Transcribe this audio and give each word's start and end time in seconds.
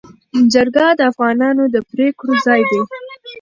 جرګه 0.53 0.85
د 0.99 1.01
افغانانو 1.11 1.63
د 1.73 1.75
پرېکړو 1.91 2.33
ځای 2.45 2.61
دی. 2.69 2.81